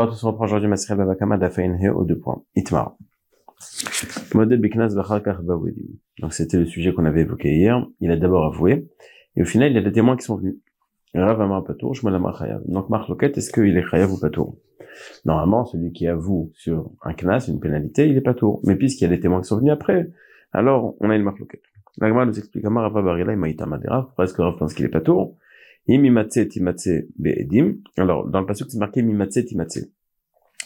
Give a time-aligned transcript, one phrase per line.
[0.00, 2.44] On reprend aujourd'hui Masrel Babakama Dafain He au deux points.
[2.54, 2.96] Itmar.
[4.32, 5.88] Modèle Biknas Bachakar Bawedim.
[6.20, 7.84] Donc c'était le sujet qu'on avait évoqué hier.
[7.98, 8.86] Il a d'abord avoué.
[9.34, 10.54] Et au final, il y a des témoins qui sont venus.
[11.14, 12.62] Rav Amar Patour, Shmuel Chayav.
[12.66, 14.56] Donc Marc Loquette, est-ce qu'il est Chayav ou Patour?
[15.24, 18.60] Normalement, celui qui avoue sur un Knas, une pénalité, il est Patour.
[18.64, 20.12] Mais puisqu'il y a des témoins qui sont venus après,
[20.52, 21.62] alors on a une Marc Loquette.
[22.00, 24.04] L'Agma nous explique Amar Rav Barila, Maïta Madera.
[24.04, 25.36] Pourquoi est-ce que Rav pense qu'il est Patour?
[27.96, 29.88] Alors, dans le passage, c'est marqué Mimatse Timatse.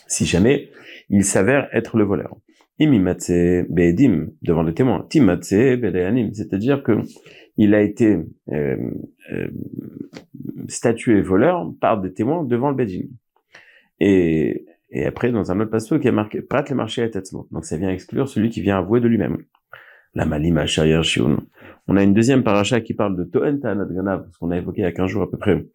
[0.06, 0.70] Si jamais
[1.08, 2.36] il s'avère être le voleur.
[2.78, 3.30] Imimatse
[3.68, 5.06] Be'edim, devant le témoin.
[5.08, 6.30] Timatse Be'edim.
[6.32, 6.98] C'est-à-dire que
[7.56, 8.18] il a été
[8.50, 8.76] euh,
[9.32, 9.48] euh,
[10.68, 13.06] statué voleur par des témoins devant le Bedin.
[14.00, 17.08] Et, et après, dans un autre passage qui a marqué Prat le marché à
[17.50, 19.44] Donc ça vient exclure celui qui vient avouer de lui-même.
[20.14, 21.38] La malima shayar shiun.
[21.88, 24.82] On a une deuxième paracha qui parle de Toen Ta'anat Ganav, ce qu'on a évoqué
[24.82, 25.66] il y a 15 jours à peu près.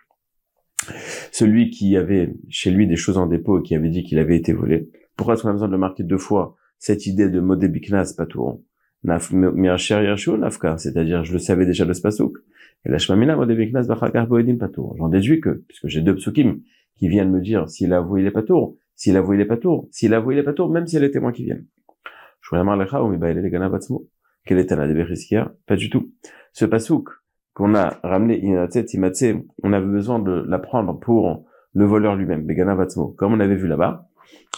[1.32, 4.38] Celui qui avait chez lui des choses en dépôt et qui avait dit qu'il avait
[4.38, 4.90] été volé.
[5.16, 8.14] Pourquoi est-ce qu'on a besoin de le marquer deux fois Cette idée de Modé Biknas
[8.16, 8.62] Patour.
[9.04, 9.44] C'est-à-dire,
[11.24, 12.38] je le savais déjà de ce pasouk.
[12.86, 13.88] Et la Shmamina Modé Biknas
[14.28, 14.96] Boedim Patour.
[14.98, 16.62] J'en déduis que, puisque j'ai deux psukim
[16.96, 20.14] qui viennent me dire s'il a avoué les patours, s'il a avoué les patours, s'il
[20.14, 21.66] a avoué les patours, même s'il y a les témoins qui viennent.
[24.48, 26.12] Je voulais ou les quel est un Pas du tout.
[26.54, 27.10] Ce pasouk
[27.54, 28.42] qu'on a ramené,
[29.64, 32.78] on avait besoin de l'apprendre pour le voleur lui-même, Begana.
[33.18, 34.08] Comme on avait vu là-bas,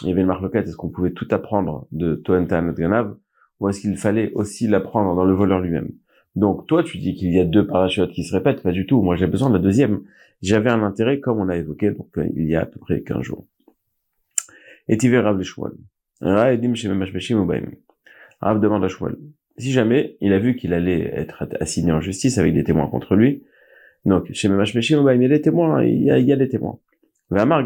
[0.02, 3.16] il y avait une marque est-ce qu'on pouvait tout apprendre de Toenta Ganav,
[3.58, 5.90] ou est-ce qu'il fallait aussi l'apprendre dans le voleur lui-même?
[6.36, 9.02] Donc toi, tu dis qu'il y a deux parachutes qui se répètent, pas du tout.
[9.02, 10.02] Moi, j'ai besoin de la deuxième.
[10.42, 13.22] J'avais un intérêt, comme on a évoqué, euh, il y a à peu près 15
[13.22, 13.46] jours.
[14.88, 15.74] Et Rav le.
[18.40, 19.16] Rav demande à Shmuel
[19.60, 23.14] si jamais il a vu qu'il allait être assigné en justice avec des témoins contre
[23.14, 23.42] lui,
[24.04, 26.48] donc chez Memashmeshim, il y a des témoins, il y a, il y a des
[26.48, 26.78] témoins.
[27.30, 27.62] Vamar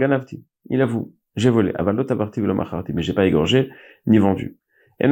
[0.71, 3.71] il avoue, j'ai volé, avalot abarti macharti, mais j'ai pas égorgé
[4.07, 4.59] ni vendu.
[5.01, 5.09] La.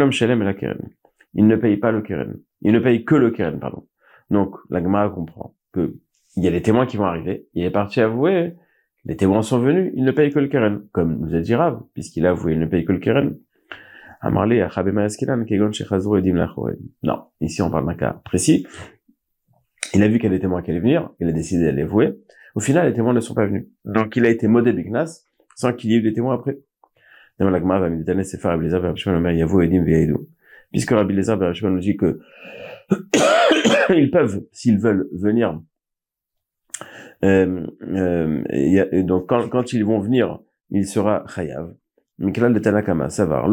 [1.35, 2.39] Il ne paye pas le Keren.
[2.61, 3.87] Il ne paye que le Keren, pardon.
[4.31, 5.97] Donc, la comprend que
[6.37, 7.47] il y a des témoins qui vont arriver.
[7.55, 8.55] Il est parti avouer.
[9.05, 9.93] Les témoins sont venus.
[9.95, 10.87] Il ne paye que le Keren.
[10.93, 13.37] Comme nous a dit Rav, puisqu'il a avoué, il ne paye que le Keren.
[17.03, 18.67] Non, ici on parle d'un cas précis.
[19.95, 21.85] Il a vu qu'il y a des témoins qui allaient venir, il a décidé d'aller
[21.85, 22.19] vouer.
[22.55, 23.67] Au final, les témoins ne sont pas venus.
[23.85, 25.25] Donc il a été modé Bignas
[25.55, 26.59] sans qu'il y ait eu des témoins après.
[30.71, 32.21] Puisque Rabbi Lézar nous dit que
[33.91, 35.61] ils peuvent, s'ils veulent, venir.
[37.25, 40.39] Euh, euh, donc quand, ils vont venir,
[40.71, 41.75] il sera chayav.
[42.19, 43.49] Miklal de Tanakama, savoir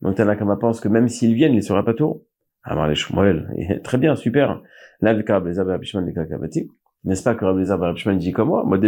[0.00, 0.08] l'eau.
[0.08, 2.22] Donc Tanakama pense que même s'ils viennent, il sera pas tout.
[2.62, 4.62] Amar les Shmuel, très bien, super.
[5.00, 6.70] Là, le Karab les les Kakabati.
[7.04, 8.78] N'est-ce pas que Rabbi Lézar Abishman dit comme moi, moi,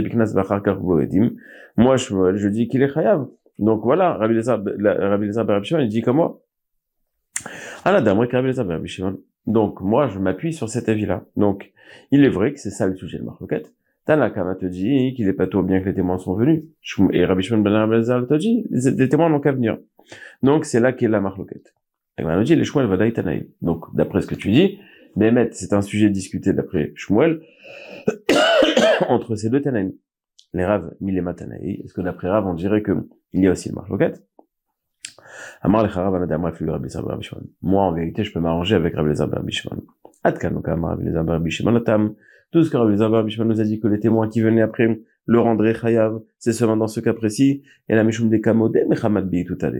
[1.97, 3.27] je dis qu'il est chayav.
[3.59, 4.61] Donc voilà, Rabbi Lézar
[5.49, 6.43] Abishman, il dit comme moi.
[7.85, 9.17] Ah la dame, Rabbi Lézar Abishman.
[9.47, 11.25] Donc moi, je m'appuie sur cet avis-là.
[11.37, 11.73] Donc,
[12.11, 13.73] il est vrai que c'est ça le sujet de Marloquette.
[14.05, 16.65] Tanakama te dit qu'il est pas tout bien que les témoins sont venus.
[17.13, 19.79] Et Rabbi Shimon ben Abelzar te dit, les témoins n'ont qu'à venir.
[20.43, 21.75] Donc, c'est là qu'est la marloquette.
[22.19, 23.47] Et on dit, les Shmuel.
[23.61, 24.79] Donc, d'après ce que tu dis,
[25.17, 27.41] Mehmet, c'est un sujet discuté d'après Shmuel,
[29.09, 29.93] entre ces deux Tanaïm.
[30.55, 31.81] Les Rav, Milema Tanaï.
[31.85, 32.93] Est-ce que d'après Rav, on dirait que
[33.33, 34.23] il y a aussi le marloquette?
[35.63, 36.27] Amar Rav
[37.63, 39.83] Moi, en vérité, je peux m'arranger avec Rabbi Lézar Rabbi Shimon.
[40.25, 42.15] Adkanuka Rabbi Rabbi Shimon Atam.
[42.53, 45.01] Tout ce que Rabbi Rabbi Shimon nous a dit que les témoins qui venaient après
[45.25, 49.27] le rendrait chayav, c'est seulement dans ce cas précis, et la Mishum des Kamodé, Mechamad
[49.27, 49.71] Bi tout à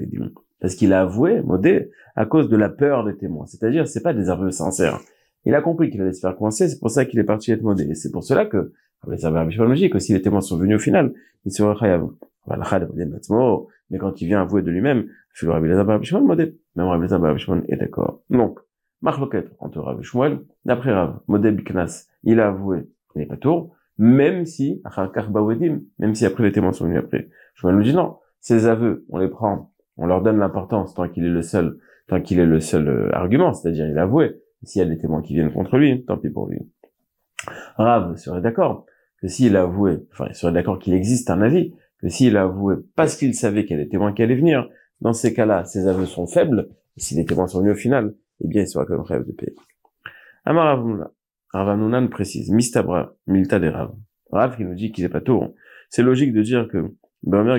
[0.59, 3.45] Parce qu'il a avoué, Modé, à cause de la peur des témoins.
[3.45, 5.01] C'est-à-dire, c'est pas des aveux sincères.
[5.45, 7.63] Il a compris qu'il allait se faire coincer, c'est pour ça qu'il est parti être
[7.63, 7.85] modé.
[7.91, 8.73] Et c'est pour cela que,
[9.07, 11.13] les serveurs logique, que si les témoins sont venus au final,
[11.45, 12.09] il sera chayav.
[13.91, 16.57] Mais quand il vient avouer de lui-même, je le Rabbi Lazar modé.
[16.77, 17.23] Même Rabbi Lazar
[17.69, 18.23] est d'accord.
[18.31, 18.61] Donc,
[19.03, 22.89] Marloquette entre et Shmuel, d'après Rav, modé Biknas, il a avoué,
[23.29, 24.83] pas tour, même si,
[25.99, 27.29] même si après les témoins sont venus après.
[27.55, 31.25] Je me dis non, ces aveux, on les prend, on leur donne l'importance tant qu'il
[31.25, 31.79] est le seul,
[32.09, 34.41] tant qu'il est le seul euh, argument, c'est-à-dire il a avoué.
[34.65, 36.59] S'il y a des témoins qui viennent contre lui, tant pis pour lui.
[37.77, 38.87] Rav serait d'accord
[39.21, 42.43] que s'il a avoué, enfin il serait d'accord qu'il existe un avis, que s'il a
[42.43, 44.69] avoué parce qu'il savait qu'il y a des témoins qui allaient venir,
[45.01, 48.15] dans ces cas-là, ses aveux sont faibles, et si les témoins sont venus au final,
[48.41, 49.35] eh bien il sera comme rêve de.
[50.45, 50.85] Amar
[51.53, 53.95] Ravanunan précise, Mistabra, Milta des Rav.
[54.31, 55.55] Rav qui nous dit qu'il est pas tour.
[55.91, 56.95] C'est logique de dire que
[57.25, 57.59] pas.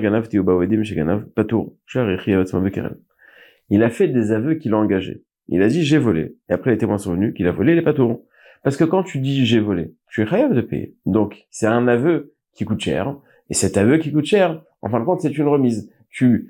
[3.69, 5.23] Il a fait des aveux qu'il a engagés.
[5.47, 6.35] Il a dit j'ai volé.
[6.49, 8.25] Et après les témoins sont venus qu'il a volé les tour.
[8.63, 10.95] Parce que quand tu dis j'ai volé, tu es rêve de payer.
[11.05, 13.15] Donc c'est un aveu qui coûte cher.
[13.49, 15.91] Et cet aveu qui coûte cher, En fin de compte, c'est une remise.
[16.09, 16.49] Tu,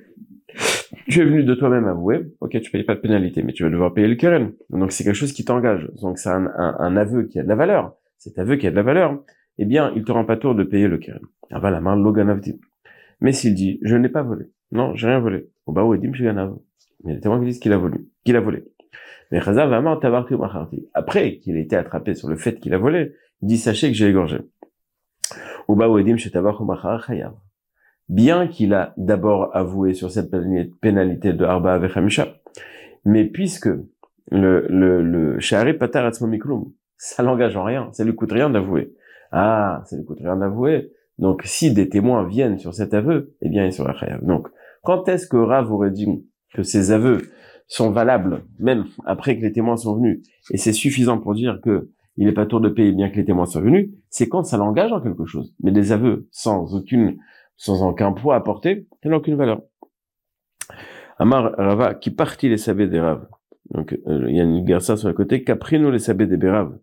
[1.07, 3.69] tu es venu de toi-même avouer, ok, tu payes pas de pénalité, mais tu vas
[3.69, 4.53] devoir payer le keren.
[4.69, 5.89] Donc c'est quelque chose qui t'engage.
[6.01, 7.95] Donc c'est un, un, aveu qui a de la valeur.
[8.17, 9.23] Cet aveu qui a de la valeur,
[9.57, 11.21] eh bien, il te rend pas tour de payer le keren.
[11.51, 12.59] Ah, la main loganavdi.
[13.21, 14.45] Mais s'il dit, je n'ai pas volé.
[14.71, 15.49] Non, j'ai rien volé.
[15.65, 17.97] Au bas où Il y a des témoins qui disent qu'il a volé.
[18.25, 18.63] Qu'il a volé.
[19.31, 19.39] Mais
[20.93, 23.93] Après qu'il ait été attrapé sur le fait qu'il a volé, il dit, sachez que
[23.93, 24.39] j'ai égorgé.
[25.67, 25.97] Au bas où
[28.09, 30.31] bien qu'il a d'abord avoué sur cette
[30.81, 32.27] pénalité de Arba avec Hamisha,
[33.05, 33.69] mais puisque
[34.31, 36.11] le, le, le Shahari Patar
[36.97, 38.93] ça l'engage en rien, ça lui coûte rien d'avouer.
[39.31, 40.91] Ah, ça lui coûte rien d'avouer.
[41.17, 44.23] Donc, si des témoins viennent sur cet aveu, eh bien, il sera chayav.
[44.23, 44.47] Donc,
[44.83, 46.07] quand est-ce que Rav aurait dit
[46.53, 47.17] que ces aveux
[47.67, 50.21] sont valables, même après que les témoins sont venus,
[50.51, 53.25] et c'est suffisant pour dire que il n'est pas tour de payer bien que les
[53.25, 55.55] témoins soient venus, c'est quand ça l'engage en quelque chose.
[55.63, 57.17] Mais des aveux sans aucune
[57.55, 59.61] sans aucun poids à porter, ça n'a aucune valeur.
[61.17, 63.27] Amar Rava, qui partit les sabés des raves.
[63.69, 66.77] Donc, euh, il y a une garça sur le côté, caprino les sabés des béraves.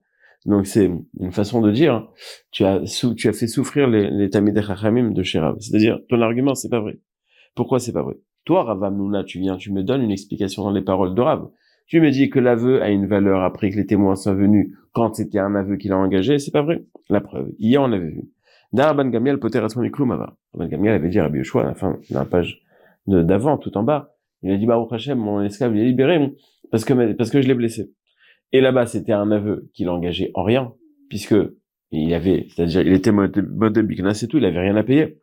[0.46, 2.08] Donc, c'est une façon de dire,
[2.50, 2.80] tu as,
[3.16, 5.40] tu as fait souffrir les, les tamideh de chez.
[5.58, 6.98] C'est-à-dire, ton argument, c'est pas vrai.
[7.54, 8.14] Pourquoi c'est pas vrai?
[8.44, 11.50] Toi, Rav Mouna, tu viens, tu me donnes une explication dans les paroles de Rav.
[11.86, 15.14] Tu me dis que l'aveu a une valeur après que les témoins sont venus quand
[15.14, 16.84] c'était un aveu qu'il a engagé, c'est pas vrai.
[17.08, 17.50] La preuve.
[17.58, 18.22] Hier, on avait vu.
[18.72, 19.88] Darban Gamiel poter Rabban
[20.54, 22.62] Gamiel avait dit à Rabbi Yoshua, à la fin de la page
[23.06, 26.34] d'avant, tout en bas, il a dit, Baruch Hashem, mon esclave, il est libéré,
[26.70, 27.92] parce que, parce que je l'ai blessé.
[28.52, 30.72] Et là-bas, c'était un aveu qu'il engageait en rien,
[31.08, 31.34] puisque
[31.90, 35.20] il avait, c'est-à-dire, il était modèle Biknas et tout, il avait rien à payer.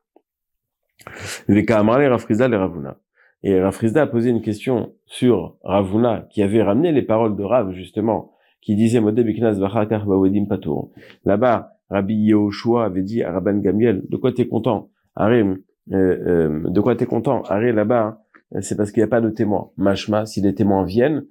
[1.47, 2.97] Veka Amarle, Rafrizda, les Ravuna.
[3.43, 7.71] Et Rafrizda a posé une question sur Ravuna, qui avait ramené les paroles de Rav,
[7.71, 10.91] justement, qui disait Modé Biknas Vachakar Bawedim Patour.
[11.23, 16.69] Là-bas, Rabbi Yehoshua avait dit à Rabban Gamiel, de quoi t'es content Arrête, euh, euh,
[16.69, 18.19] de quoi t'es content Arrête là-bas,
[18.53, 18.61] hein.
[18.61, 19.71] c'est parce qu'il n'y a pas de témoins.
[19.77, 21.25] Mashma, si les témoins viennent,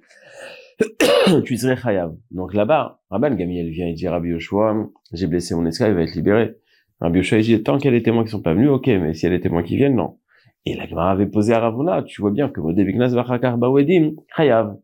[1.45, 2.15] tu serais chayav.
[2.31, 4.75] Donc là-bas, Rabban Gamiel vient et dit Rabbi Yoshua,
[5.13, 6.55] j'ai blessé mon esclave, il va être libéré.
[6.99, 9.13] Rabbi Yoshua dit, tant qu'il y a des témoins qui sont pas venus, ok, mais
[9.13, 10.17] s'il y a des témoins qui viennent, non.
[10.65, 14.77] Et la Gemara avait posé à Ravuna, tu vois bien que Modebiknas Vachakar Bawedim, chayav.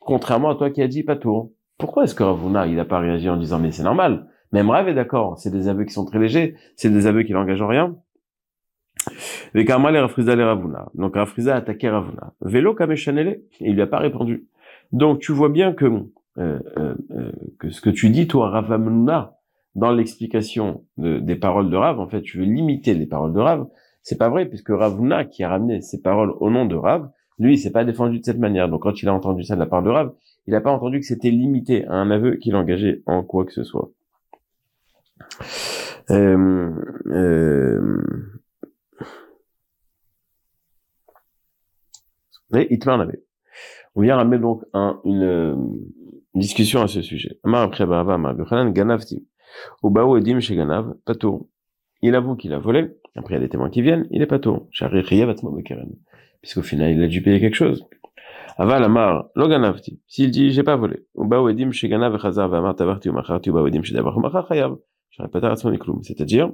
[0.00, 1.54] Contrairement à toi qui as dit pas tout.
[1.78, 4.88] Pourquoi est-ce que Ravuna, il n'a pas réagi en disant, mais c'est normal, même Rav
[4.88, 7.68] est d'accord, c'est des aveux qui sont très légers, c'est des aveux qui n'engagent en
[7.68, 7.96] rien.
[9.54, 12.34] Donc Rafriza a attaqué Ravuna.
[12.40, 14.46] Vélo Kameshanele, il lui a pas répondu.
[14.92, 19.34] Donc tu vois bien que, euh, euh, euh, que ce que tu dis, toi, Ravamuna,
[19.74, 23.66] dans l'explication des paroles de Rav, en fait, tu veux limiter les paroles de Rav.
[24.02, 27.54] C'est pas vrai, puisque Ravuna, qui a ramené ses paroles au nom de Rav, lui,
[27.54, 28.68] il s'est pas défendu de cette manière.
[28.68, 30.12] Donc quand il a entendu ça de la part de Rav,
[30.46, 33.52] il n'a pas entendu que c'était limité à un aveu qu'il engageait en quoi que
[33.52, 33.90] ce soit.
[36.10, 36.70] Euh,
[37.06, 37.98] euh,
[42.52, 43.22] avait.
[43.94, 45.80] On vient ramener donc un, une,
[46.34, 47.38] discussion à ce sujet.
[52.00, 52.96] Il avoue qu'il a volé.
[53.16, 54.06] Après, il y a des témoins qui viennent.
[54.10, 54.68] Il est pas tout.
[56.40, 57.84] Puisqu'au final, il a dû payer quelque chose.
[58.56, 59.48] Aval amar lo.
[60.06, 61.04] S'il dit j'ai pas volé.
[61.16, 63.10] Edim echazar v'amar tavarti.
[65.10, 66.52] C'est-à-dire,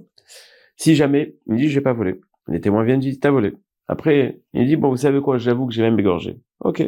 [0.76, 3.54] si jamais il dit j'ai pas volé, les témoins viennent dire t'as volé.
[3.87, 6.40] Après, il dit bon vous savez quoi, j'avoue que j'ai même égorgé.
[6.61, 6.80] Ok.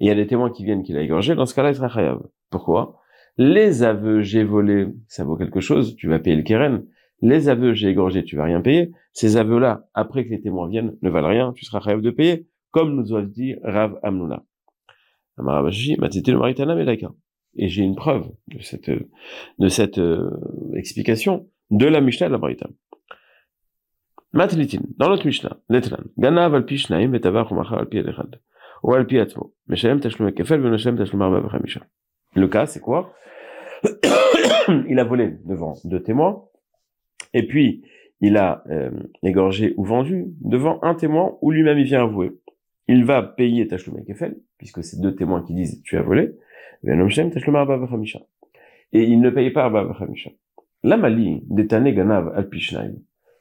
[0.00, 1.88] Il y a des témoins qui viennent qu'il a égorgé, dans ce cas-là il sera
[1.88, 2.22] chayav.
[2.50, 3.00] Pourquoi?
[3.36, 6.86] Les aveux j'ai volé, ça vaut quelque chose, tu vas payer le keren.
[7.20, 8.92] Les aveux j'ai égorgé, tu vas rien payer.
[9.12, 12.46] Ces aveux-là, après que les témoins viennent, ne valent rien, tu seras chayav de payer,
[12.70, 13.98] comme nous a dit Rav
[15.98, 17.23] matite le
[17.56, 20.30] et j'ai une preuve de cette, de cette euh,
[20.74, 22.68] explication de la Mishnah de la Braïta.
[24.32, 28.40] Matlitin, dans l'autre Mishnah, Letlan, Ganav al pi shnaim et tavach umachar al pi elechad,
[28.82, 31.82] ou al pi atmo, meshalem tashlum kefel ve meshalem tashlum arba v'chamisha.
[32.34, 33.14] Le cas, c'est quoi?
[34.88, 36.42] Il a volé devant deux témoins,
[37.32, 37.84] et puis
[38.20, 38.90] il a euh,
[39.22, 42.32] égorgé ou vendu devant un témoin où lui-même il vient avouer.
[42.88, 46.32] Il va payer tashlum kefel, puisque c'est deux témoins qui disent tu as volé,
[48.94, 50.30] et il ne paye pas Arba Vachamisha.
[50.82, 52.48] La Mali, Detane Ganav al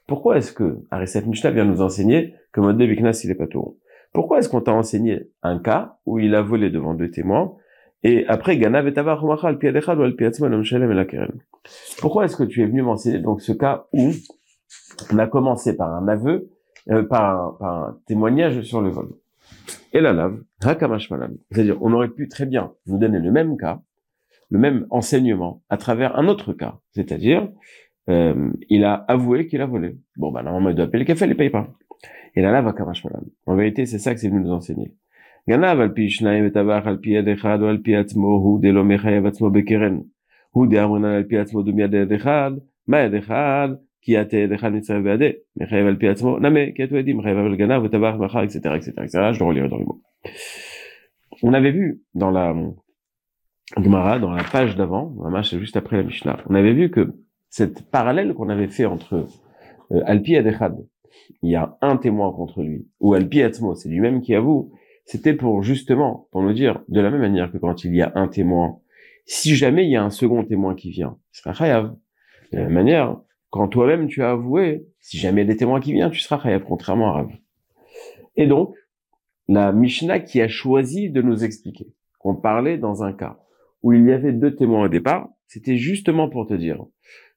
[0.08, 3.78] Pourquoi est-ce que Arisat Mishnah vient nous enseigner que Modé Biknas il est pas tout
[4.14, 7.56] Pourquoi est-ce qu'on t'a enseigné un cas où il a volé devant deux témoins
[8.06, 10.18] et après Ganav et Tavar al ou al
[12.00, 14.12] Pourquoi est-ce que tu es venu m'enseigner donc ce cas où
[15.14, 16.50] on a commencé par un aveu,
[16.90, 19.10] euh, par un témoignage sur le vol?
[19.94, 20.42] Et la lave,
[21.52, 23.82] C'est-à-dire, on aurait pu très bien vous donner le même cas,
[24.50, 26.80] le même enseignement, à travers un autre cas.
[26.92, 27.50] C'est-à-dire,
[28.10, 29.98] euh, il a avoué qu'il a volé.
[30.18, 31.70] Bon, bah, normalement, il doit payer le café, il ne paye pas.
[32.36, 33.24] Et va kamashmalan.
[33.46, 34.94] En vérité, c'est ça que c'est venu nous enseigner.
[44.04, 44.24] Qui a
[48.44, 50.02] etc., etc., etc., je dans les mots.
[51.42, 52.54] On avait vu dans la
[53.78, 57.16] Gemara, dans la page d'avant, juste après la Mishnah, on avait vu que
[57.50, 59.26] cette parallèle qu'on avait fait entre
[59.92, 60.76] euh, Alpi et Echad,
[61.42, 64.72] il y a un témoin contre lui, ou Alpi Atzmo, c'est lui-même qui avoue,
[65.06, 68.12] c'était pour justement, pour nous dire, de la même manière que quand il y a
[68.16, 68.80] un témoin,
[69.26, 71.96] si jamais il y a un second témoin qui vient, il sera chayav.
[72.52, 73.18] De la même manière,
[73.54, 76.20] quand toi-même tu as avoué, si jamais il y a des témoins qui viennent, tu
[76.20, 77.30] seras chayav, contrairement à Rav.
[78.36, 78.74] Et donc,
[79.48, 81.86] la Mishnah qui a choisi de nous expliquer
[82.18, 83.38] qu'on parlait dans un cas
[83.84, 86.84] où il y avait deux témoins au départ, c'était justement pour te dire,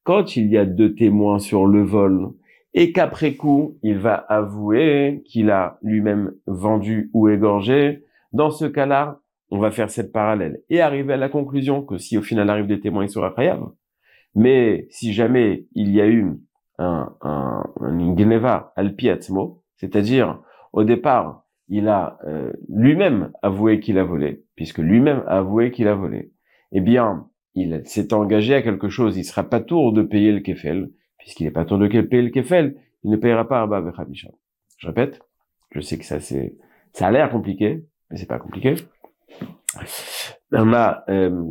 [0.04, 2.30] quand il y a deux témoins sur le vol
[2.72, 9.20] et qu'après coup, il va avouer qu'il a lui-même vendu ou égorgé, dans ce cas-là,
[9.50, 12.68] on va faire cette parallèle et arriver à la conclusion que si au final arrive
[12.68, 13.66] des témoins, il sera khayab.
[14.36, 16.38] Mais si jamais il y a eu
[16.78, 18.94] un, un, un gneva al
[19.76, 25.70] c'est-à-dire au départ, il a euh, lui-même avoué qu'il a volé, puisque lui-même a avoué
[25.70, 26.32] qu'il a volé,
[26.72, 30.40] eh bien, il s'est engagé à quelque chose, il sera pas tour de payer le
[30.40, 34.28] kefel, puisqu'il n'est pas tour de payer le kefel, il ne payera pas Abba Hamisha.
[34.76, 35.20] Je répète,
[35.70, 36.56] je sais que ça c'est,
[36.92, 38.74] ça a l'air compliqué, mais c'est pas compliqué.
[40.52, 41.42] On a euh,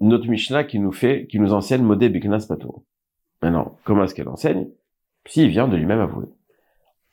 [0.00, 2.84] notre Mishnah qui nous fait, qui nous enseigne Modé Biknas Patour.
[3.42, 4.68] Maintenant, comment est-ce qu'elle enseigne?
[5.26, 6.26] S'il vient de lui-même avouer.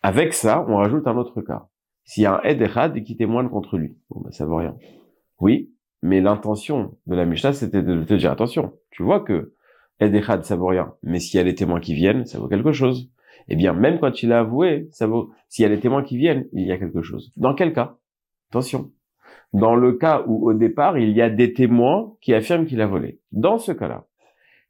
[0.03, 1.67] Avec ça, on rajoute un autre cas.
[2.03, 4.75] S'il y a un Ed Echad qui témoigne contre lui, bon, ben, ça vaut rien.
[5.39, 5.71] Oui,
[6.01, 9.53] mais l'intention de la Mishnah, c'était de te dire, attention, tu vois que
[9.99, 10.93] Ed Echad, ça vaut rien.
[11.03, 13.11] Mais s'il y a les témoins qui viennent, ça vaut quelque chose.
[13.47, 16.17] Eh bien, même quand il a avoué, ça vaut, s'il y a les témoins qui
[16.17, 17.31] viennent, il y a quelque chose.
[17.37, 17.97] Dans quel cas?
[18.49, 18.91] Attention.
[19.53, 22.87] Dans le cas où, au départ, il y a des témoins qui affirment qu'il a
[22.87, 23.19] volé.
[23.31, 24.05] Dans ce cas-là,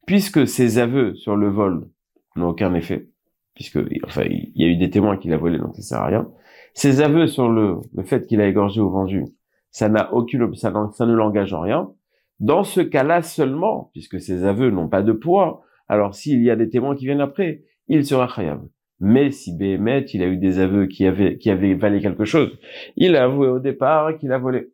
[0.08, 1.88] puisque ses aveux sur le vol
[2.36, 3.10] n'ont aucun effet,
[3.54, 6.08] puisque, enfin, il y a eu des témoins qu'il a volé, donc ça sert à
[6.08, 6.30] rien,
[6.74, 9.26] ses aveux sur le, le fait qu'il a égorgé ou vendu,
[9.70, 11.92] ça n'a aucune, ça, ça ne l'engage en rien.
[12.40, 16.56] Dans ce cas-là seulement, puisque ses aveux n'ont pas de poids, alors s'il y a
[16.56, 18.62] des témoins qui viennent après, il sera khayab.
[19.04, 22.58] Mais si Béhémet, il a eu des aveux qui avaient, qui avaient valé quelque chose,
[22.96, 24.72] il a avoué au départ qu'il a volé.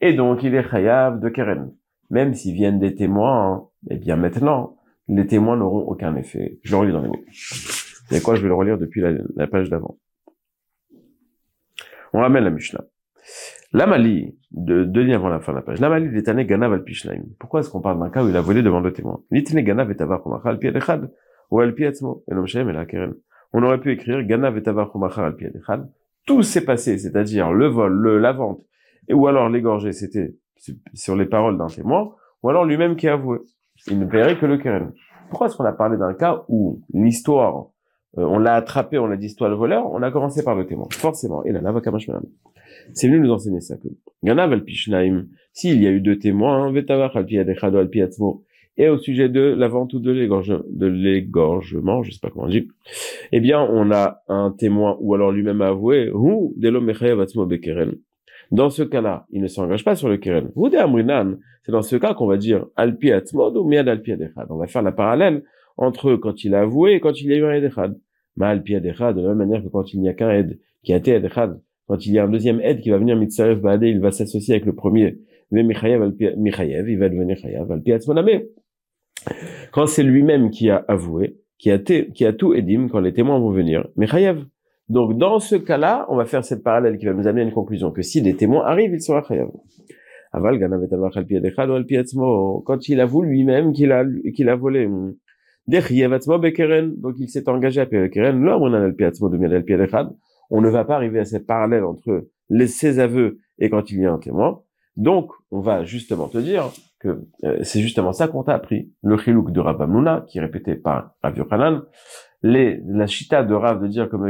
[0.00, 1.72] Et donc, il est khayab de Keren.
[2.08, 4.76] Même s'ils viennent des témoins, eh bien maintenant,
[5.08, 6.60] les témoins n'auront aucun effet.
[6.62, 7.24] Je le relis dans les mots.
[8.08, 9.02] C'est quoi, je vais le relire depuis
[9.34, 9.98] la page d'avant.
[12.12, 12.84] On ramène la Mishnah.
[13.72, 15.80] L'Amali, de deux lignes avant la fin de la page.
[15.80, 17.24] L'Amali l'étané ganav al pishnaim.
[17.40, 19.20] Pourquoi est-ce qu'on parle d'un cas où il a volé devant le témoin?
[19.32, 21.10] L'itane ganav et tavar al pi echad,
[21.50, 23.14] ou et et keren.
[23.52, 24.62] On aurait pu écrire ganav et
[25.68, 25.88] al.
[26.26, 28.60] Tout s'est passé, c'est-à-dire le vol, le, la vente,
[29.08, 30.34] et ou alors l'égorger, c'était
[30.94, 33.38] sur les paroles d'un témoin, ou alors lui-même qui a avoué.
[33.88, 34.92] Il ne paierait que le keren.
[35.30, 37.68] Pourquoi est-ce qu'on a parlé d'un cas où l'histoire
[38.18, 40.66] euh, on l'a attrapé, on l'a dit toi le voleur, on a commencé par le
[40.66, 40.86] témoin.
[40.92, 41.44] Forcément.
[41.44, 41.72] Et là, là,
[42.94, 43.88] C'est venu nous enseigner ça que.
[45.52, 46.72] S'il y a eu deux témoins,
[48.78, 50.10] et au sujet de la vente ou de
[50.86, 52.68] l'égorgement, je sais pas comment on dit,
[53.32, 56.54] eh bien, on a un témoin, ou alors lui-même avoué, ou
[58.52, 60.50] dans ce cas-là, il ne s'engage pas sur le keren.
[61.62, 64.12] C'est dans ce cas qu'on va dire alpi ou miad alpi
[64.48, 65.42] On va faire la parallèle
[65.76, 67.98] entre quand il a avoué et quand il y a eu un edechad.
[68.36, 70.96] Mal pi de la même manière que quand il n'y a qu'un aide qui a
[70.96, 74.00] été edechad, quand il y a un deuxième aide qui va venir mitzaref baade, il
[74.00, 75.18] va s'associer avec le premier.
[75.50, 77.82] Mais il va devenir Chayav al
[79.72, 83.38] Quand c'est lui-même qui a avoué, qui a, qui a tout edim, quand les témoins
[83.38, 84.44] vont venir, Michayev.
[84.88, 87.52] Donc, dans ce cas-là, on va faire cette parallèle qui va nous amener à une
[87.52, 89.50] conclusion que si les témoins arrivent, il sera Chayav.
[90.32, 90.60] Aval
[92.64, 94.88] quand il avoue lui-même qu'il a, qu'il a volé.
[95.66, 98.48] Donc il s'est engagé à Keren.
[100.50, 102.26] On ne va pas arriver à cette parallèle entre
[102.66, 104.60] ses aveux et quand il y a un témoin.
[104.96, 106.70] Donc, on va justement te dire
[107.44, 108.90] euh, c'est justement ça qu'on t'a appris.
[109.02, 111.82] Le chilouk de Rav Amnuna, qui est répété par Rav Yochanan,
[112.42, 114.26] la chita de Rav de dire comme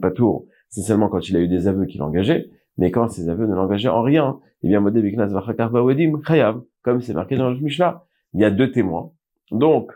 [0.00, 3.46] Patour, c'est seulement quand il a eu des aveux qu'il engageait, mais quand ces aveux
[3.46, 4.82] ne l'engageaient en rien, eh bien,
[6.82, 9.12] comme c'est marqué dans le Mishnah, il y a deux témoins,
[9.50, 9.92] donc,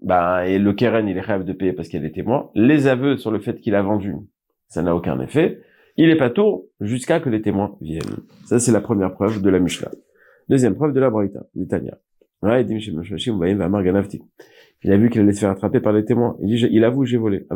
[0.00, 2.50] bah, et le Keren, il est rêve de payer parce qu'il y a des témoins.
[2.54, 4.14] Les aveux sur le fait qu'il a vendu,
[4.68, 5.60] ça n'a aucun effet.
[5.96, 8.02] Il est pas tôt jusqu'à que les témoins viennent.
[8.44, 9.90] Ça, c'est la première preuve de la Mishnah.
[10.48, 11.98] Deuxième preuve de la Brita, l'Itania.
[12.42, 12.48] Il
[14.92, 16.36] a vu qu'il allait se faire attraper par les témoins.
[16.40, 17.46] Il dit, il avoue, j'ai volé.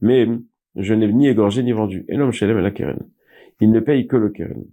[0.00, 0.28] Mais
[0.76, 2.04] je n'ai ni égorgé ni vendu.
[2.08, 2.18] Il
[3.70, 4.64] ne paye que le keren.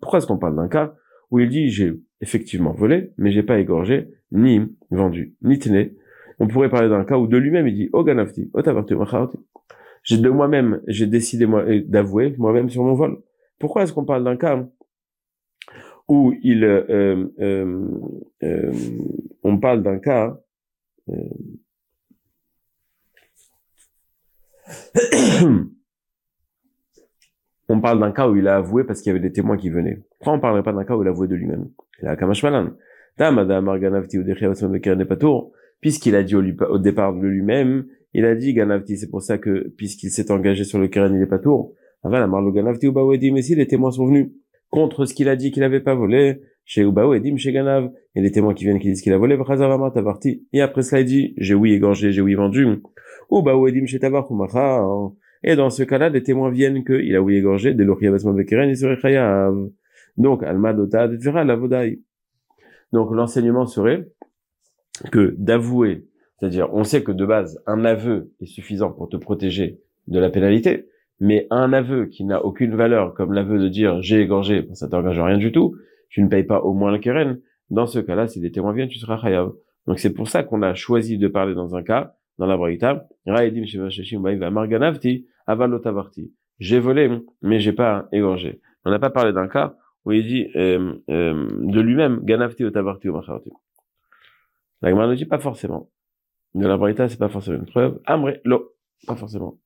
[0.00, 0.94] Pourquoi est-ce qu'on parle d'un cas
[1.32, 4.60] où il dit j'ai effectivement volé, mais j'ai pas égorgé, ni
[4.90, 5.96] vendu, ni tené.
[6.38, 8.94] On pourrait parler d'un cas où de lui-même il dit oh ganavti, oh tavarti,
[10.02, 13.22] J'ai de moi-même, j'ai décidé moi d'avouer moi-même sur mon vol.
[13.58, 14.66] Pourquoi est-ce qu'on parle d'un cas
[16.08, 17.86] où il, euh, euh,
[18.42, 18.72] euh,
[19.42, 20.36] on parle d'un cas
[27.68, 29.70] on parle d'un cas où il a avoué parce qu'il y avait des témoins qui
[29.70, 30.02] venaient.
[30.18, 31.70] Pourquoi on parlerait pas d'un cas où il a avoué de lui-même?
[32.00, 32.72] Il a Kamashmalan.
[35.80, 39.68] Puisqu'il a dit au, départ de lui-même, il a dit Ganavti, c'est pour ça que,
[39.76, 41.74] puisqu'il s'est engagé sur le Keren, il est pas tour.
[42.04, 44.30] Mais si les témoins sont venus
[44.70, 48.30] contre ce qu'il a dit qu'il n'avait pas volé, chez Ubawedim, chez Ganav, a des
[48.30, 49.36] témoins qui viennent qui disent qu'il a volé,
[50.52, 52.66] et après cela il dit, j'ai oui égorgé, j'ai oui vendu,
[53.30, 54.26] Ubawedim, chez Tavar,
[55.44, 58.96] et dans ce cas-là, des témoins viennent qu'il a oui égorgé, des Bekeren, il serait
[58.96, 59.70] Chayav.
[60.16, 62.00] Donc, Almadota, la Vodai.
[62.92, 64.08] Donc, l'enseignement serait
[65.10, 66.06] que d'avouer,
[66.42, 70.28] c'est-à-dire, on sait que de base, un aveu est suffisant pour te protéger de la
[70.28, 70.88] pénalité,
[71.20, 75.20] mais un aveu qui n'a aucune valeur, comme l'aveu de dire j'ai égorgé, ça t'engage
[75.20, 75.76] rien du tout,
[76.08, 77.38] tu ne payes pas au moins la keren.
[77.70, 79.52] Dans ce cas-là, si des témoins viennent, tu seras chayav.
[79.86, 83.06] Donc c'est pour ça qu'on a choisi de parler dans un cas, dans la braïta,
[86.58, 88.60] j'ai volé, mais j'ai pas égorgé.
[88.84, 93.08] On n'a pas parlé d'un cas où il dit euh, euh, de lui-même, ganavti otavarti
[93.08, 93.52] ou macharti.
[94.80, 95.91] La ne dit pas forcément.
[96.54, 98.00] De la braïta, c'est pas forcément une preuve.
[98.06, 98.72] Amre, lo,
[99.06, 99.58] pas forcément.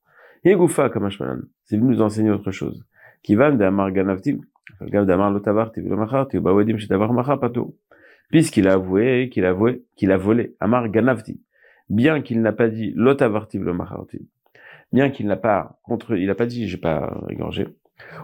[0.43, 1.41] Yegoufa kamashmanan.
[1.65, 2.85] C'est nous enseigner autre chose.
[3.23, 4.39] Kivan de amar ganavti,
[4.81, 7.75] d'amar lotavarti, macharti, ou bawedim shetavar machapato.
[8.29, 10.55] Puisqu'il a avoué, qu'il a avoué, qu'il a volé.
[10.59, 11.41] Amar ganavti
[11.89, 14.21] bien qu'il n'a pas dit l'otavartiv le machartiv,
[14.91, 17.67] bien qu'il n'a pas contre, il n'a pas dit j'ai pas égorgé.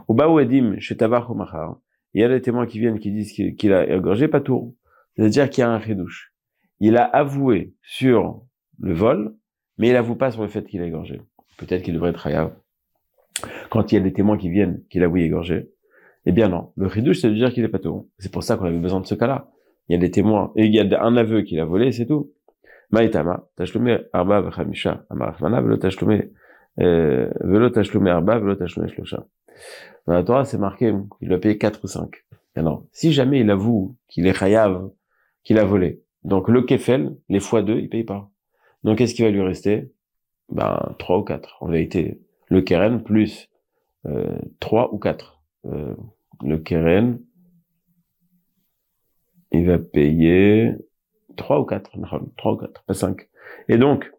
[0.08, 1.78] Au baouedim chez Tavar Machar,
[2.14, 4.76] il y a des témoins qui viennent qui disent qu'il a égorgé pas tout.
[5.16, 6.34] C'est-à-dire qu'il y a un redouche.
[6.80, 8.44] Il a avoué sur
[8.80, 9.36] le vol,
[9.78, 11.22] mais il avoue pas sur le fait qu'il a égorgé.
[11.58, 12.54] Peut-être qu'il devrait être hayav.
[13.70, 15.70] Quand il y a des témoins qui viennent qu'il a oui égorgé,
[16.26, 16.72] eh bien non.
[16.76, 18.10] Le redouche, c'est de dire qu'il est pas tout.
[18.18, 19.50] C'est pour ça qu'on avait besoin de ce cas-là.
[19.90, 22.06] Il y a des témoins, et il y a un aveu qu'il a volé, c'est
[22.06, 22.32] tout.
[22.92, 26.30] Maïtama, tashlume arba v'chamisha, amarachmana, velo tashlume,
[26.78, 29.26] velo tashlume arba, velo tashlume shlosha.
[30.08, 32.10] Dans la Torah, c'est marqué qu'il doit payer 4 ou 5.
[32.56, 34.90] Alors, si jamais il avoue qu'il est chayav,
[35.44, 38.30] qu'il a volé, donc le kefel, les fois 2, il paye pas.
[38.84, 39.92] Donc, qu'est-ce qui va lui rester?
[40.50, 41.58] Ben, 3 ou 4.
[41.62, 42.20] En vérité,
[42.50, 43.50] le keren plus
[44.06, 45.42] euh, 3 ou 4.
[45.66, 45.96] Euh,
[46.44, 47.20] le keren,
[49.52, 50.76] il va payer
[51.36, 51.92] Trois ou quatre,
[52.38, 53.28] trois ou quatre, pas cinq.
[53.68, 54.12] Et donc,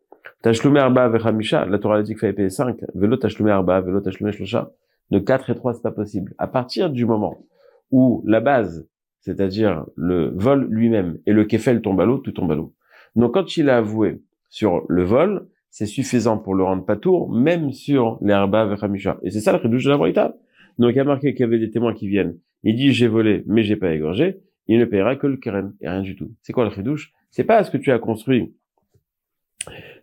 [0.43, 2.79] Tashlume Arba Vechamisha, la Torah dit qu'il fallait payer cinq.
[2.95, 4.73] Velo Tashlume Arba, Velo Tashlume Shlosha.
[5.11, 6.35] De quatre et trois, c'est pas possible.
[6.39, 7.45] À partir du moment
[7.91, 8.89] où la base,
[9.21, 12.75] c'est-à-dire le vol lui-même et le kefel tombe à l'eau, tout tombe à l'eau.
[13.15, 14.23] Donc quand il a avoué
[14.55, 19.19] sur le vol, c'est suffisant pour le rendre pas tour, même sur les Arba Vechamisha.
[19.23, 20.37] Et c'est ça le redouche de la Braïta.
[20.79, 22.39] Donc il y a marqué qu'il y avait des témoins qui viennent.
[22.63, 25.89] Il dit j'ai volé, mais j'ai pas égorgé il ne paiera que le keren et
[25.89, 26.33] rien du tout.
[26.43, 28.55] C'est quoi le chidouche C'est pas ce que tu as construit.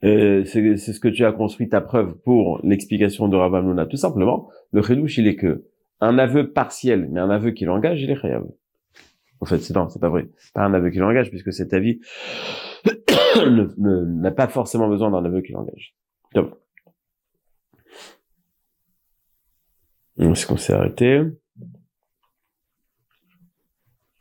[0.04, 3.86] Euh, c'est ce que tu as construit ta preuve pour l'explication de Rav Amnuna.
[3.86, 5.66] Tout simplement, le chidouche, il est que
[6.00, 8.44] un aveu partiel, mais un aveu qui l'engage, il est chayav.
[9.40, 10.28] En fait, c'est non, c'est pas vrai.
[10.54, 12.00] Pas un aveu qui l'engage, puisque cet avis
[13.78, 15.96] n'a pas forcément besoin d'un aveu qui l'engage.
[16.34, 16.54] Donc,
[20.20, 21.24] est-ce qu'on s'est arrêté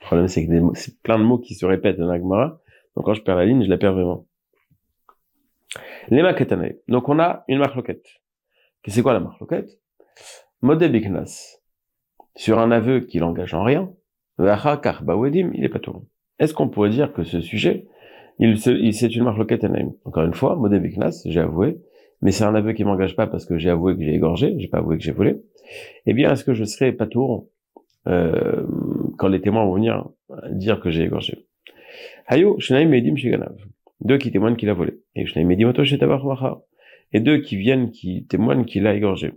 [0.01, 2.61] le problème, c'est que c'est plein de mots qui se répètent dans l'agmara.
[2.97, 4.27] Donc, quand je perds la ligne, je la perds vraiment.
[6.09, 6.73] Les maketane.
[6.89, 8.07] Donc, on a une marloquette.
[8.89, 9.79] C'est quoi la marloquette?
[10.63, 11.61] Modé biknas.
[12.35, 13.93] Sur un aveu qui l'engage en rien.
[14.39, 16.09] Il est pas tout.
[16.39, 17.87] Est-ce qu'on pourrait dire que ce sujet,
[18.41, 19.67] il, c'est une marloquette
[20.05, 21.79] Encore une fois, modé biknas, j'ai avoué.
[22.23, 24.69] Mais c'est un aveu qui m'engage pas parce que j'ai avoué que j'ai égorgé, j'ai
[24.69, 25.41] pas avoué que j'ai volé.
[26.07, 27.49] Eh bien, est-ce que je serais pas tour
[28.07, 28.67] euh,
[29.19, 30.09] quand les témoins vont venir
[30.51, 31.47] dire que j'ai égorgé?
[32.27, 33.15] Hayo, Medim
[34.01, 35.01] Deux qui témoignent qu'il a volé.
[35.15, 35.73] Et Medim
[37.13, 39.33] Et deux qui viennent, qui témoignent qu'il a égorgé.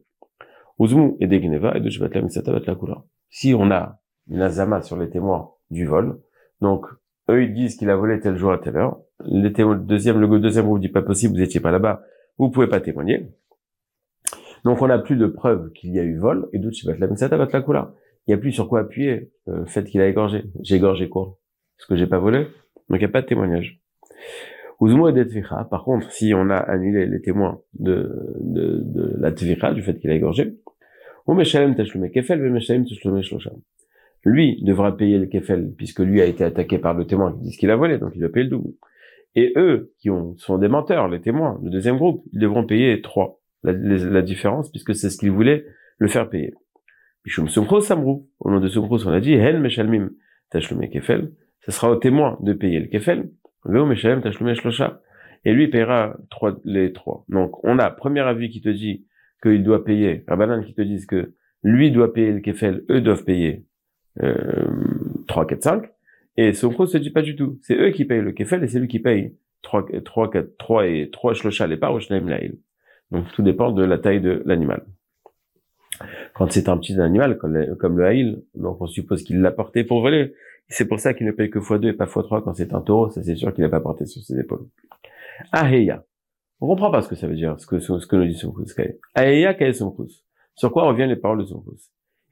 [0.80, 3.06] Uzmu et Degneva et de la couleur.
[3.30, 6.20] Si on a une azama sur les témoins du vol,
[6.62, 6.86] donc
[7.30, 10.66] eux ils disent qu'il a volé tel jour à telle heure, le deuxième, le deuxième
[10.66, 12.04] groupe dit pas possible, vous étiez pas là-bas,
[12.38, 13.32] vous pouvez pas témoigner.
[14.66, 17.62] Donc on n'a plus de preuves qu'il y a eu vol, et d'autres la la
[17.62, 17.94] couleur
[18.28, 20.44] il n'y a plus sur quoi appuyer euh, le fait qu'il a égorgé.
[20.62, 21.38] J'ai égorgé quoi?
[21.78, 22.46] Parce que j'ai pas volé.
[22.90, 23.82] Donc il n'y a pas de témoignage.
[24.82, 25.26] Uzmo et
[25.70, 29.98] Par contre, si on a annulé les témoins de, de, de la tvicha, du fait
[29.98, 30.56] qu'il a égorgé,
[34.24, 37.58] lui devra payer le kefel, puisque lui a été attaqué par le témoin qui dit
[37.58, 38.70] qu'il a volé, donc il doit payer le double.
[39.36, 43.02] Et eux, qui ont, sont des menteurs, les témoins, le deuxième groupe, ils devront payer
[43.02, 45.66] trois, la, la différence, puisque c'est ce qu'ils voulaient
[45.98, 46.54] le faire payer.
[47.26, 50.12] Au nom de Sumchos, on a dit, Hen Meshalmim
[50.50, 51.32] Tashlume Kefel,
[51.62, 53.30] ce sera au témoin de payer le Kefel,
[53.66, 55.02] Veo Meshalem Tashlume Shlosha,
[55.46, 57.26] et lui paiera trois, les trois.
[57.30, 59.06] Donc, on a premier avis qui te dit
[59.42, 61.34] qu'il doit payer, Rabbanan qui te disent que
[61.64, 63.66] lui doit payer le Kefel, eux doivent payer
[64.22, 64.68] euh,
[65.28, 65.84] 3, 4, 5,
[66.38, 67.60] et Sumchos se dit pas du tout.
[67.62, 70.88] C'est eux qui payent le Kefel et c'est lui qui paye 3, 3, 4, 3
[70.88, 72.00] et 3 Shlosha, les parts.
[73.12, 74.84] Donc, tout dépend de la taille de l'animal.
[76.34, 80.02] Quand c'est un petit animal, comme le, haïl, donc on suppose qu'il l'a porté pour
[80.02, 80.34] voler.
[80.68, 83.10] C'est pour ça qu'il ne paye que x2 et pas x3 quand c'est un taureau,
[83.10, 84.66] ça c'est sûr qu'il n'a pas porté sur ses épaules.
[85.52, 86.04] Aheya.
[86.62, 88.74] On comprend pas ce que ça veut dire, ce que, ce que nous dit Sumkus.
[89.14, 90.26] Aheya son Sumkus.
[90.56, 91.92] Sur quoi reviennent les paroles de Sumkus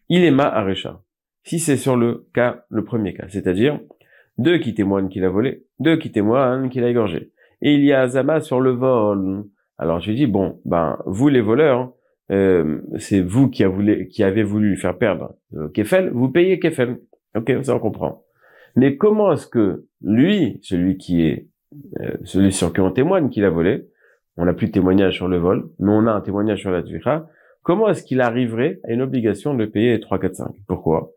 [0.10, 1.02] Il est ma arecha.
[1.44, 3.80] Si c'est sur le cas, le premier cas, c'est-à-dire
[4.38, 7.32] deux qui témoignent qu'il a volé, deux qui témoignent qu'il a égorgé.
[7.62, 9.44] Et il y a Azama sur le vol.
[9.78, 11.94] Alors je lui dis, bon, ben, vous les voleurs,
[12.32, 17.00] euh, c'est vous qui, voulu, avez voulu faire perdre euh, Kefel, vous payez Kefel.
[17.36, 18.24] Ok, ça on comprend.
[18.76, 21.48] Mais comment est-ce que lui, celui qui est,
[22.00, 23.88] euh, celui sur qui on témoigne qu'il a volé,
[24.38, 26.84] on n'a plus de témoignage sur le vol, mais on a un témoignage sur la
[26.84, 27.28] tuira,
[27.64, 31.12] comment est-ce qu'il arriverait à une obligation de payer 3, 4, 5 Pourquoi?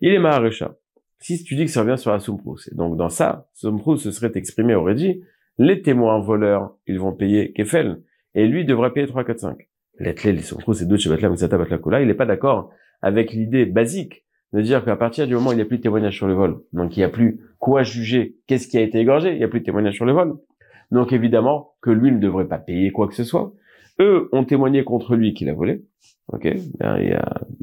[0.00, 0.76] Il est Maharisha.
[1.20, 4.32] Si tu dis que ça revient sur la Sumprous, donc dans ça, Sumprous se serait
[4.34, 5.22] exprimé, aurait dit,
[5.58, 8.02] les témoins voleurs, ils vont payer Kefel,
[8.34, 9.58] et lui devrait payer 3, 4, 5
[12.00, 12.70] il n'est pas d'accord
[13.02, 15.82] avec l'idée basique de dire qu'à partir du moment où il n'y a plus de
[15.82, 18.98] témoignage sur le vol, donc il n'y a plus quoi juger, qu'est-ce qui a été
[18.98, 20.34] égorgé, il n'y a plus de témoignage sur le vol.
[20.90, 23.52] Donc évidemment que lui ne devrait pas payer quoi que ce soit.
[24.00, 25.84] Eux ont témoigné contre lui qu'il a volé.
[26.28, 26.98] Ok, il y a,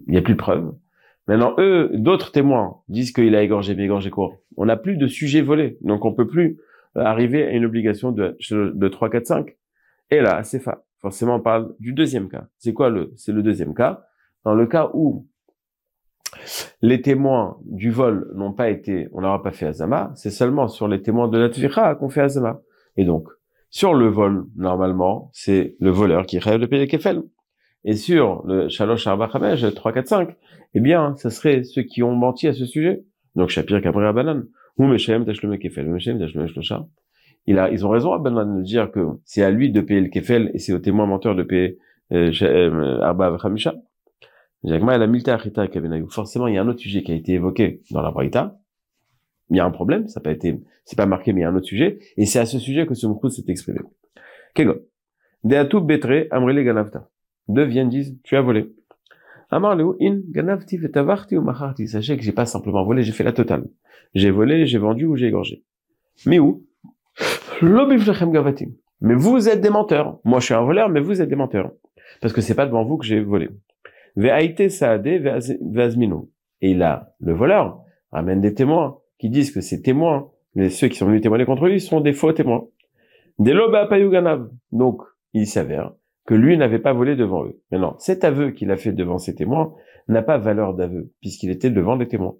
[0.07, 0.73] il y a plus de preuves.
[1.29, 4.31] Maintenant, eux, d'autres témoins disent qu'il a égorgé, mais égorgé quoi?
[4.57, 6.57] On n'a plus de sujet volé, donc on peut plus
[6.95, 9.57] arriver à une obligation de, de 3, 4, 5.
[10.09, 12.47] Et là, c'est fa forcément on parle du deuxième cas.
[12.57, 14.07] C'est quoi le C'est le deuxième cas?
[14.43, 15.27] Dans le cas où
[16.81, 20.87] les témoins du vol n'ont pas été, on n'aura pas fait Azama, c'est seulement sur
[20.87, 22.59] les témoins de la Tvira qu'on fait Azama.
[22.97, 23.27] Et donc,
[23.69, 27.21] sur le vol, normalement, c'est le voleur qui rêve de payer les kefel.
[27.85, 30.35] Et sur le Shalosh Arba 3, 4, 5,
[30.73, 33.03] eh bien, ce serait ceux qui ont menti à ce sujet.
[33.35, 34.43] Donc, Shapir Kabri Abanan,
[34.77, 36.85] ou Meshem Tashlume Kefel, Meshem Tashlume Shlosha,
[37.45, 40.09] il a, ils ont raison, Ben de dire que c'est à lui de payer le
[40.09, 41.77] kefel et c'est au témoin menteur de payer
[42.11, 43.75] euh, euh, Arba Khamisha.
[46.09, 48.59] Forcément, il y a un autre sujet qui a été évoqué dans la Braïta.
[49.49, 51.45] Il y a un problème, ça n'a pas été, c'est pas marqué, mais il y
[51.45, 53.79] a un autre sujet, et c'est à ce sujet que ce mot s'est exprimé.
[54.53, 54.75] Kego.
[55.43, 57.09] Deatu betre amrele ganavta.
[57.49, 58.71] Deux viennent disent, tu as volé.
[59.51, 61.87] In ganavti vetavarti ou macharti.
[61.87, 63.65] Sachez que j'ai pas simplement volé, j'ai fait la totale.
[64.13, 65.63] J'ai volé, j'ai vendu ou j'ai égorgé.
[66.27, 66.63] Mais où?
[69.01, 70.19] Mais vous êtes des menteurs.
[70.23, 71.71] Moi, je suis un voleur, mais vous êtes des menteurs.
[72.21, 73.49] Parce que c'est pas devant vous que j'ai volé.
[76.61, 77.81] Et là, le voleur
[78.11, 81.65] ramène des témoins qui disent que ces témoins, les, ceux qui sont venus témoigner contre
[81.65, 82.67] lui, sont des faux témoins.
[83.39, 83.55] Des
[84.71, 85.01] Donc,
[85.33, 85.93] il s'avère
[86.29, 87.59] que lui n'avait pas volé devant eux.
[87.71, 89.73] Maintenant, cet aveu qu'il a fait devant ces témoins
[90.07, 92.35] n'a pas valeur d'aveu, puisqu'il était devant des témoins.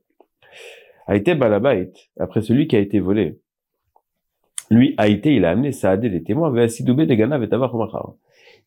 [1.08, 3.40] A été balabait, après celui qui a été volé,
[4.70, 6.54] lui, Haïté, il a amené Saadé les témoins,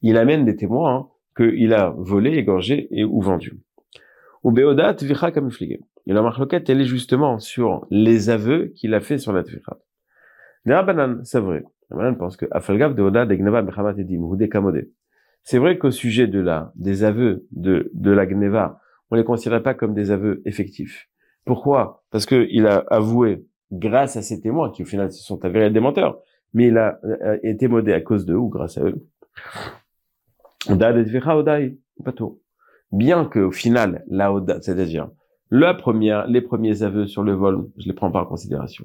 [0.02, 3.60] il amène des témoins hein, qu'il a volé, égorgé et ou vendu.
[4.42, 5.78] Ou Beodat Vicha Kamiflige.
[6.08, 9.78] Et la marloquette, elle est justement sur les aveux qu'il a fait sur la Tvicha.
[11.22, 11.62] c'est vrai.
[12.18, 12.96] Pense que Afalgav
[14.50, 14.88] Kamode.
[15.42, 20.10] C'est vrai qu'au sujet des aveux de, la Gneva, on les considère pas comme des
[20.10, 21.08] aveux effectifs.
[21.44, 22.04] Pourquoi?
[22.10, 25.80] Parce qu'il a avoué grâce à ces témoins qui au final se sont avérés des
[25.80, 26.18] menteurs,
[26.54, 29.06] mais il a, euh, été modé à cause d'eux ou grâce à eux.
[32.92, 35.10] Bien qu'au final, la c'est-à-dire
[35.50, 38.84] les premiers aveux sur le vol, je les prends pas en considération.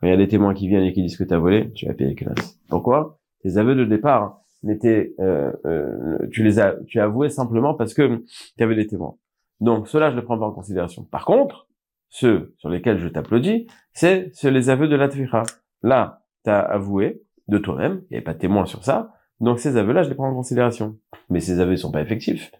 [0.00, 1.72] Quand il y a des témoins qui viennent et qui disent que tu as volé,
[1.74, 2.58] tu vas payer classe.
[2.68, 3.18] Pourquoi?
[3.42, 7.94] Tes aveux de départ n'étaient, euh, euh, tu les as, tu as avoué simplement parce
[7.94, 8.22] que
[8.56, 9.14] tu avais des témoins.
[9.60, 11.04] Donc cela, je ne les prends pas en considération.
[11.04, 11.68] Par contre,
[12.08, 15.42] ceux sur lesquels je t'applaudis, c'est les aveux de la tvicha.
[15.82, 20.02] Là, tu as avoué de toi-même, il pas de témoin sur ça, donc ces aveux-là,
[20.02, 20.96] je les prends en considération.
[21.30, 22.50] Mais ces aveux ne sont pas effectifs.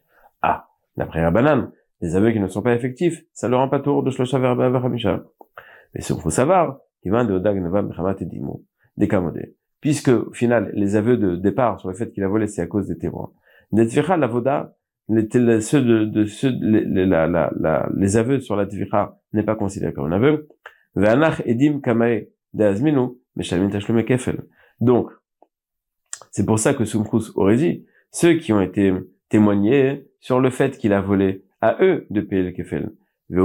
[0.42, 3.80] Ah, d'après la banane, les aveux qui ne sont pas effectifs, ça leur rend pas
[3.80, 5.24] tour de Shlosha Verhamisha.
[5.94, 8.64] Mais ce qu'il faut savoir, il va de Odag Neva Mechamat et Dimo,
[8.96, 9.56] des Kamodé.
[9.80, 12.66] Puisque, au final, les aveux de départ sur le fait qu'il a volé, c'est à
[12.66, 13.30] cause des témoins.
[13.72, 14.74] Netvicha, la Voda,
[15.08, 15.28] les,
[15.60, 19.54] ceux de, de ceux, les, la, la, la, les aveux sur la Tvicha n'est pas
[19.54, 20.48] considéré comme un aveu.
[20.94, 24.42] Ve'anach edim kamae de'azminu, meshalmin tashlume kefel.
[24.80, 25.10] Donc,
[26.30, 28.92] c'est pour ça que Sumkrus aurait dit, ceux qui ont été
[29.28, 32.90] témoignés sur le fait qu'il a volé, à eux de payer le kefel.
[33.30, 33.36] Et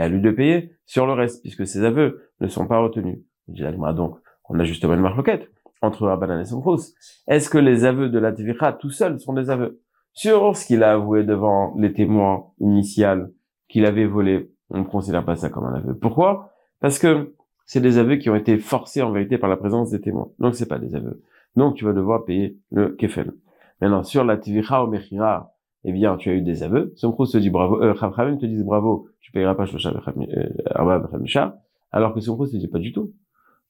[0.00, 3.18] à lui de payer sur le reste, puisque ses aveux ne sont pas retenus.
[3.46, 4.18] Donc,
[4.48, 6.94] on a justement une marloquette entre Rabbanan et Sumkrus.
[7.28, 9.80] Est-ce que les aveux de la Tvicha tout seuls sont des aveux?
[10.12, 13.30] Sur ce qu'il a avoué devant les témoins initiales
[13.68, 15.94] qu'il avait volé, on ne considère pas ça comme un aveu.
[15.94, 16.50] Pourquoi?
[16.80, 17.34] Parce que
[17.66, 20.28] c'est des aveux qui ont été forcés en vérité par la présence des témoins.
[20.38, 21.22] Donc c'est pas des aveux.
[21.56, 23.32] Donc tu vas devoir payer le kefel.
[23.80, 25.54] Maintenant, sur la tvicha ou mechira,
[25.84, 26.92] eh bien, tu as eu des aveux.
[26.96, 31.50] Somkrous te dit bravo, euh, te dit bravo, tu payeras pas Shlosha euh,
[31.92, 33.12] alors que Somkrous te dit pas du tout.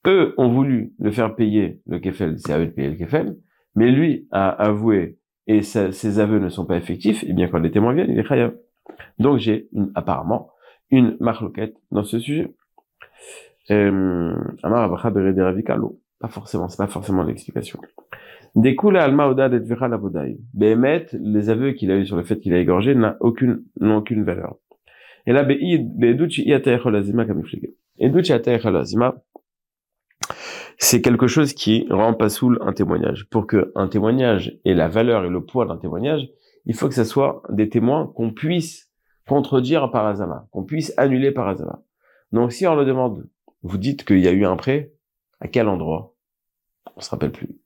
[0.07, 3.37] Eux ont voulu le faire payer le kefel, c'est à eux de payer le kefel,
[3.75, 7.71] mais lui a avoué et ses aveux ne sont pas effectifs, et bien quand les
[7.71, 8.55] témoins viennent, il est chayav.
[9.19, 10.49] Donc j'ai apparemment
[10.89, 12.53] une marloquette dans ce sujet.
[13.71, 14.35] Euh,
[16.19, 17.79] pas forcément, c'est pas forcément l'explication.
[18.55, 19.99] Découle alma oda et vera la
[20.53, 23.97] Behemet, les aveux qu'il a eu sur le fait qu'il a égorgé n'a aucune, n'ont
[23.97, 24.55] aucune valeur.
[25.27, 27.25] Et là, be'educhi lazima
[28.71, 29.15] lazima,
[30.77, 33.27] c'est quelque chose qui rend pas soul un témoignage.
[33.29, 36.29] Pour que un témoignage ait la valeur et le poids d'un témoignage,
[36.65, 38.89] il faut que ce soit des témoins qu'on puisse
[39.27, 41.83] contredire par azama, qu'on puisse annuler par azama.
[42.31, 43.27] Donc si on le demande,
[43.63, 44.91] vous dites qu'il y a eu un prêt,
[45.39, 46.13] à quel endroit?
[46.95, 47.57] On se rappelle plus.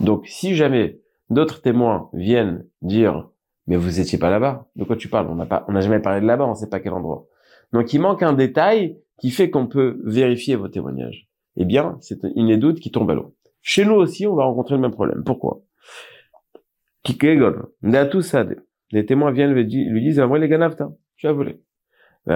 [0.00, 3.28] Donc, si jamais d'autres témoins viennent dire,
[3.66, 5.28] mais vous étiez pas là-bas, de quoi tu parles?
[5.30, 7.26] On n'a pas, on n'a jamais parlé de là-bas, on sait pas quel endroit.
[7.72, 11.27] Donc, il manque un détail qui fait qu'on peut vérifier vos témoignages.
[11.60, 13.34] Eh bien, c'est une doute qui tombe à l'eau.
[13.62, 15.24] Chez nous aussi, on va rencontrer le même problème.
[15.24, 15.60] Pourquoi?
[18.92, 21.60] Les témoins viennent lui disent, moi les ganavta, tu as volé.
[22.26, 22.32] Vous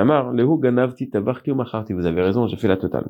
[2.07, 3.09] avez raison, j'ai fait la totale.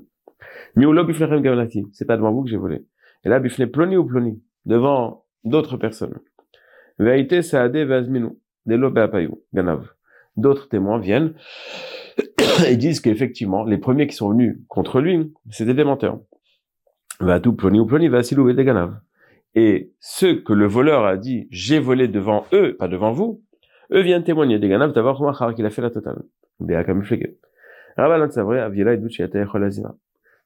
[0.76, 2.84] C'est pas devant vous que j'ai volé.
[3.24, 6.18] Et là, bifne ploni ou ploni, devant d'autres personnes.
[10.36, 11.34] D'autres témoins viennent
[12.66, 16.20] et disent qu'effectivement, les premiers qui sont venus contre lui, c'était des menteurs.
[17.20, 18.98] Va tout ploni ou ploni, va silou et ganav.
[19.54, 23.42] Et ceux que le voleur a dit, j'ai volé devant eux, pas devant vous,
[23.92, 26.22] eux viennent témoigner des ganav d'avoir qu'il a fait la totale.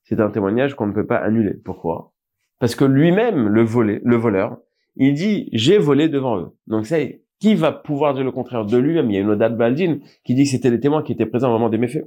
[0.02, 1.54] C'est un témoignage qu'on ne peut pas annuler.
[1.54, 2.12] Pourquoi?
[2.58, 3.64] Parce que lui-même, le
[4.04, 4.58] le voleur,
[4.96, 6.48] il dit j'ai volé devant eux.
[6.66, 6.96] Donc ça,
[7.40, 9.10] qui va pouvoir dire le contraire de lui-même?
[9.10, 11.48] Il y a une Odad Baldin qui dit que c'était les témoins qui étaient présents
[11.50, 12.06] au moment des méfaits.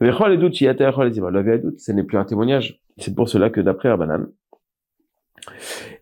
[0.00, 2.80] Ce n'est plus un témoignage.
[2.98, 4.28] C'est pour cela que d'après Rabbanan,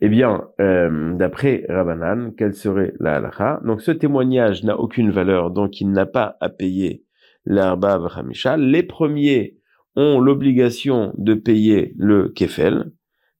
[0.00, 3.60] eh bien, euh, d'après Rabbanan, quelle serait la halakha?
[3.64, 7.04] Donc ce témoignage n'a aucune valeur, donc il n'a pas à payer
[7.44, 8.56] l'arba v'chamisha.
[8.56, 9.56] Les premiers
[9.96, 12.92] ont l'obligation de payer le kefel.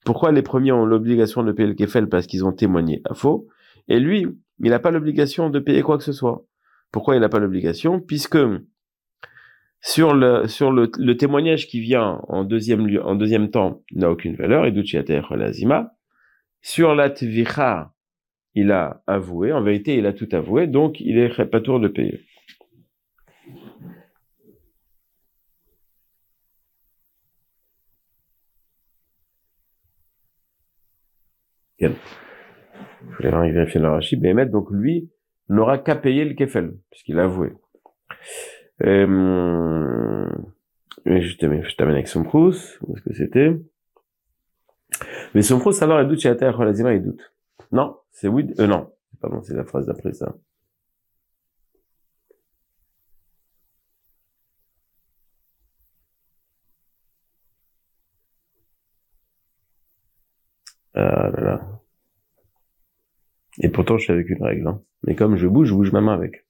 [0.05, 2.09] Pourquoi les premiers ont l'obligation de payer le kefel?
[2.09, 3.47] Parce qu'ils ont témoigné à faux.
[3.89, 4.27] Et lui,
[4.61, 6.45] il n'a pas l'obligation de payer quoi que ce soit.
[6.93, 8.01] Pourquoi il n'a pas l'obligation?
[8.01, 8.39] Puisque
[9.81, 14.37] sur le sur le, témoignage qui vient en deuxième lieu, en deuxième temps n'a aucune
[14.37, 14.73] valeur et
[15.37, 15.93] lazima
[16.61, 17.93] sur la tvicha
[18.55, 21.89] il a avoué en vérité il a tout avoué donc il est pas tour de
[21.89, 22.25] payer
[33.19, 34.21] Je voulais vérifier l'arachide.
[34.21, 35.11] Béhémet, donc lui,
[35.49, 37.53] n'aura qu'à payer le kefel, puisqu'il a avoué.
[38.85, 40.29] Euh,
[41.05, 42.09] je t'amène, je t'amène avec
[42.83, 43.51] où est-ce que c'était?
[45.35, 46.53] Mais Somkrous, alors, il doute chez Ater
[46.93, 47.33] il doute.
[47.73, 50.35] Non, c'est oui, euh, non, pardon, c'est la phrase d'après ça.
[60.95, 61.78] Ah là là.
[63.61, 64.67] Et pourtant, je suis avec une règle.
[64.67, 64.81] Hein.
[65.07, 66.45] Mais comme je bouge, je bouge ma main avec.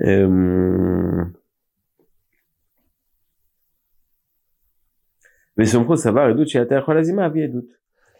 [0.00, 1.24] Euh...
[5.56, 6.32] Mais son ça va.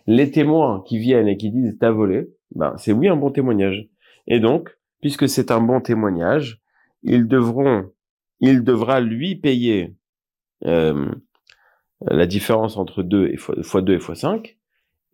[0.06, 3.88] Les témoins qui viennent et qui disent t'as volé, ben, c'est oui un bon témoignage.
[4.26, 6.60] Et donc, puisque c'est un bon témoignage,
[7.02, 7.90] ils devront,
[8.40, 9.94] il devra lui payer
[10.64, 11.10] euh,
[12.00, 14.56] la différence entre 2 et fois, fois 2 et fois 5,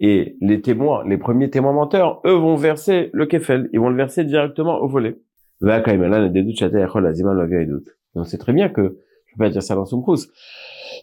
[0.01, 3.69] Et les témoins, les premiers témoins menteurs, eux vont verser le kefel.
[3.73, 5.19] Ils vont le verser directement au volet.
[8.15, 10.29] Donc c'est très bien que je peux pas dire ça dans son pouce,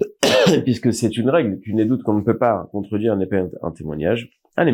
[0.64, 4.32] puisque c'est une règle, qu'une édoute qu'on ne peut pas contredire pas un témoignage.
[4.58, 4.72] Mais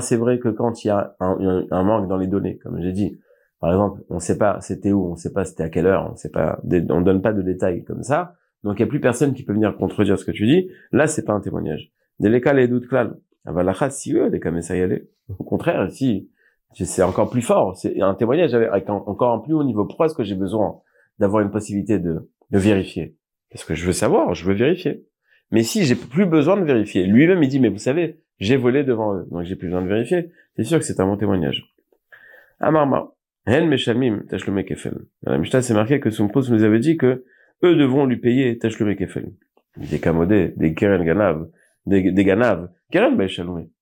[0.00, 2.92] c'est vrai que quand il y a un, un, manque dans les données, comme j'ai
[2.92, 3.18] dit,
[3.60, 5.86] par exemple, on ne sait pas c'était où, on ne sait pas c'était à quelle
[5.86, 6.16] heure, on
[6.90, 8.34] on donne pas de détails comme ça,
[8.66, 10.68] donc il n'y a plus personne qui peut venir contredire ce que tu dis.
[10.90, 11.92] Là, c'est pas un témoignage.
[12.18, 13.16] Des les les doutes clals.
[13.90, 15.08] si eux, les cas ça y aller.
[15.38, 16.28] Au contraire, si
[16.72, 19.84] c'est encore plus fort, c'est un témoignage avec encore un plus haut niveau.
[19.84, 20.80] Pourquoi est-ce que j'ai besoin
[21.20, 23.14] d'avoir une possibilité de, de vérifier?
[23.52, 25.04] Parce que je veux savoir, je veux vérifier.
[25.52, 28.82] Mais si j'ai plus besoin de vérifier, lui-même il dit mais vous savez, j'ai volé
[28.82, 30.32] devant eux, donc j'ai plus besoin de vérifier.
[30.56, 31.72] C'est sûr que c'est un bon témoignage.
[32.58, 33.12] Amarma,
[33.46, 34.98] hen meshamim tashlume kefel.
[35.22, 37.24] Dans la Mishnah, c'est marqué que son nous avait dit que
[37.62, 39.32] eux devront lui payer tashlume kefel.
[39.76, 41.48] Des kamodés, des keren ganav,
[41.84, 43.16] des, des ganav, keren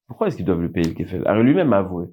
[0.07, 2.07] Pourquoi est-ce qu'ils doivent lui payer le kefel Alors lui-même a avoué.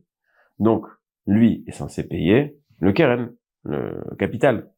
[0.60, 0.86] Donc
[1.26, 4.70] lui est censé payer le keren, le capital.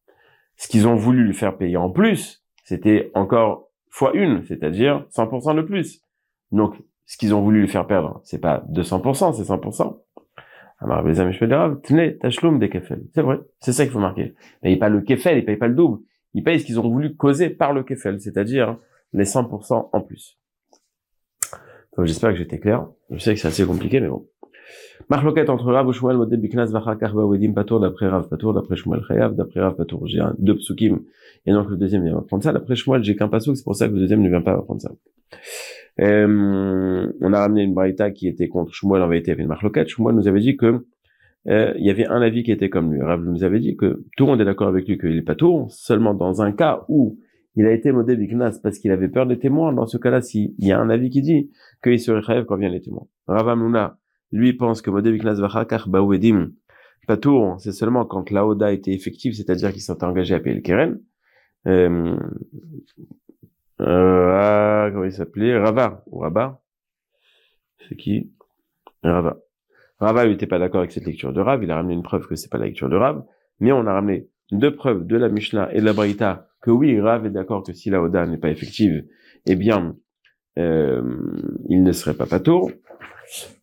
[0.56, 5.56] Ce qu'ils ont voulu lui faire payer en plus, c'était encore fois une, c'est-à-dire 100%
[5.56, 6.02] de plus.
[6.52, 10.00] Donc, ce qu'ils ont voulu lui faire perdre, c'est pas 200%, c'est 100%.
[10.80, 13.04] Alors, les amis, je tenez, tachloum des kefel.
[13.14, 14.34] C'est vrai, c'est ça qu'il faut marquer.
[14.34, 16.02] Ils payent pas le kefel, ils payent pas le double.
[16.34, 18.78] Ils payent ce qu'ils ont voulu causer par le kefel, c'est-à-dire
[19.14, 20.38] les 100% en plus.
[22.00, 22.88] J'espère que j'étais clair.
[23.12, 24.28] Je sais que c'est assez compliqué, mais bon.
[25.10, 29.36] Marloquette entre Rav Shmuel, modèle Biknas, Vachakar, Bawedim, Patour, d'après Rav Patour, d'après Shmuel Chayav,
[29.36, 30.08] d'après Rav Patour.
[30.08, 31.02] J'ai deux psukim,
[31.46, 32.54] et donc le deuxième vient prendre ça.
[32.54, 34.82] D'après Shmuel, j'ai qu'un pasouk, c'est pour ça que le deuxième ne vient pas prendre
[34.82, 34.92] ça.
[36.00, 39.90] Euh, on a ramené une braïta qui était contre Shmuel, en vérité, avait une Marloquette.
[39.90, 40.86] Shmuel nous avait dit que,
[41.48, 43.02] euh, il y avait un avis qui était comme lui.
[43.02, 45.72] Rav nous avait dit que tout le monde est d'accord avec lui qu'il est Patour,
[45.72, 47.18] seulement dans un cas où
[47.56, 49.74] il a été modé Biknas parce qu'il avait peur des témoins.
[49.74, 51.52] Dans ce cas-là, s'il y a un avis qui dit
[51.84, 53.08] qu'il serait rêve quand viennent les témoins.
[53.28, 53.48] Rav
[54.32, 56.54] lui pense que Modé Biknas Vachakar Baouedim,
[57.08, 61.00] Patour, c'est seulement quand l'Aoda était effective, c'est-à-dire qu'ils sont engagés à payer le Keren.
[61.68, 62.18] Euh,
[63.82, 65.58] euh, ah, comment il s'appelait?
[65.58, 66.62] Rava, ou Rabat
[67.88, 68.32] C'est qui?
[69.04, 69.38] Rava.
[70.04, 72.36] Rava, n'était pas d'accord avec cette lecture de Rav, il a ramené une preuve que
[72.36, 73.24] c'est pas la lecture de Rav,
[73.60, 77.00] mais on a ramené deux preuves de la Mishnah et de la Braïta que oui,
[77.00, 79.06] Rav est d'accord que si la Oda n'est pas effective,
[79.46, 79.96] eh bien,
[80.58, 81.02] euh,
[81.68, 82.72] il ne serait pas patour.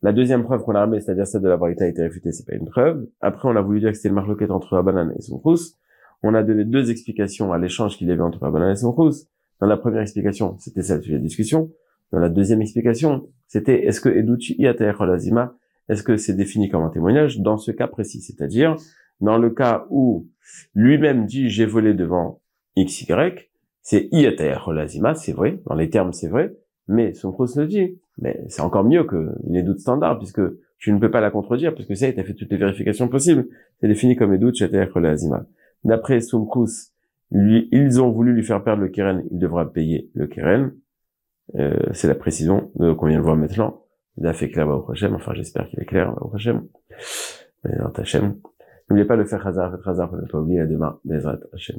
[0.01, 2.45] La deuxième preuve qu'on a ramenée, c'est-à-dire celle de la vérité a été réfutée, c'est
[2.45, 3.07] pas une preuve.
[3.21, 5.77] Après, on a voulu dire que c'était le marloquette entre la banane et son rousse.
[6.23, 8.91] On a donné deux explications à l'échange qu'il y avait entre la banane et son
[8.91, 9.27] rousse.
[9.59, 11.71] Dans la première explication, c'était celle de la discussion.
[12.11, 15.55] Dans la deuxième explication, c'était est-ce que Educhi Lazima,
[15.91, 17.39] est-ce que c'est défini comme un témoignage?
[17.39, 18.77] Dans ce cas précis, c'est-à-dire
[19.19, 20.27] dans le cas où
[20.73, 22.41] lui-même dit j'ai volé devant
[22.77, 23.13] XY,
[23.81, 26.55] c'est Lazima, c'est vrai, dans les termes c'est vrai,
[26.87, 27.99] mais son le dit.
[28.19, 30.41] Mais c'est encore mieux qu'une édoute standard, puisque
[30.77, 33.47] tu ne peux pas la contredire, puisque ça, il t'a fait toutes les vérifications possibles.
[33.79, 35.45] C'est défini comme édoute chez Azima.
[35.83, 36.93] D'après Sumkrus,
[37.31, 40.73] lui, ils ont voulu lui faire perdre le Keren, il devra payer le Keren.
[41.55, 43.81] Euh, c'est la précision de qu'on vient de voir maintenant.
[44.17, 46.31] Il a fait clair au prochain, enfin j'espère qu'il est clair au.
[47.63, 47.93] Dans
[48.89, 51.77] N'oubliez pas de faire Hazar, faites Hazar pour ne pas oublier à demain, Bezrat Hashem.